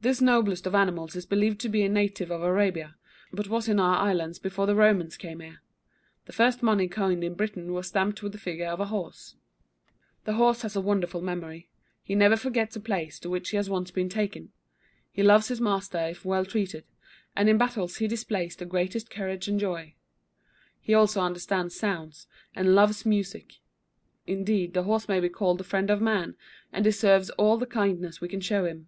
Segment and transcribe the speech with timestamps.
[0.08, 2.94] _This noblest of animals is believed to be a native of Arabia;
[3.32, 5.60] but was in our islands before the Romans came here.
[6.26, 9.34] The first money coined in Britain was stamped with the figure of a horse.
[9.34, 9.80] [Illustration:
[10.26, 11.70] THE HORSE.] The horse has a wonderful memory.
[12.04, 14.52] He never forgets a place to which he has once been taken.
[15.10, 16.84] He loves his master if well treated;
[17.34, 19.96] and in battles he displays the greatest courage and joy.
[20.80, 23.54] He also understands sounds, and loves music.
[24.24, 26.36] Indeed, the horse may be called the friend of man,
[26.72, 28.86] and deserves all the kindness we can show him.